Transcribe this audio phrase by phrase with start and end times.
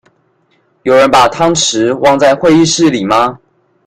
[0.81, 3.37] 有人把湯匙忘在會議室裡嗎？